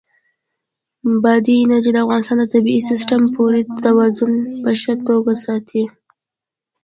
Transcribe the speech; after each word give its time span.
بادي 1.23 1.55
انرژي 1.63 1.91
د 1.93 1.97
افغانستان 2.05 2.37
د 2.39 2.43
طبعي 2.53 2.79
سیسټم 2.89 3.21
پوره 3.33 3.61
توازن 3.85 4.33
په 4.61 4.69
ښه 4.81 4.93
توګه 5.07 5.33
ساتي. 5.45 5.83